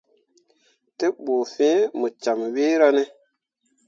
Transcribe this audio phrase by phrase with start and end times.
[0.97, 3.03] Te bu fin mu camme wira ne.